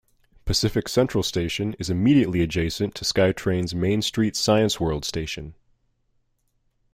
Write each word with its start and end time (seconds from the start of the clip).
Pacific 0.45 0.89
Central 0.89 1.21
Station 1.21 1.75
is 1.77 1.91
immediately 1.91 2.41
adjacent 2.41 2.95
to 2.95 3.05
SkyTrain's 3.05 3.75
Main 3.75 4.01
Street-Science 4.01 4.79
World 4.79 5.05
station. 5.05 5.53